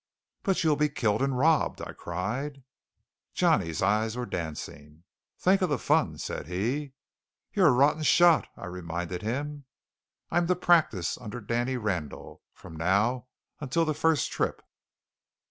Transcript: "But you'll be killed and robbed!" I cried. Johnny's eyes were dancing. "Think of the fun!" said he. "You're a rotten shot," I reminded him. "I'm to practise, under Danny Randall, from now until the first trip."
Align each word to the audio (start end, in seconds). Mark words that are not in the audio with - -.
"But 0.41 0.63
you'll 0.63 0.77
be 0.77 0.89
killed 0.89 1.21
and 1.21 1.37
robbed!" 1.37 1.79
I 1.79 1.93
cried. 1.93 2.63
Johnny's 3.35 3.83
eyes 3.83 4.17
were 4.17 4.25
dancing. 4.25 5.03
"Think 5.37 5.61
of 5.61 5.69
the 5.69 5.77
fun!" 5.77 6.17
said 6.17 6.47
he. 6.47 6.93
"You're 7.53 7.67
a 7.67 7.71
rotten 7.71 8.01
shot," 8.01 8.47
I 8.57 8.65
reminded 8.65 9.21
him. 9.21 9.65
"I'm 10.31 10.47
to 10.47 10.55
practise, 10.55 11.19
under 11.19 11.39
Danny 11.39 11.77
Randall, 11.77 12.41
from 12.51 12.77
now 12.77 13.27
until 13.59 13.85
the 13.85 13.93
first 13.93 14.31
trip." 14.31 14.63